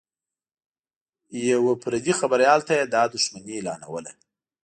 [1.49, 4.11] یوه پردي خبریال ته یې دا دښمني اعلانوله